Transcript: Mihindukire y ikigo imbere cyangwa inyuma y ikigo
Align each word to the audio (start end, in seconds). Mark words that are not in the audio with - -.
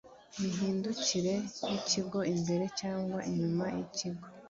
Mihindukire 0.39 1.33
y 1.69 1.71
ikigo 1.79 2.19
imbere 2.33 2.65
cyangwa 2.79 3.19
inyuma 3.29 3.63
y 3.75 3.77
ikigo 3.85 4.25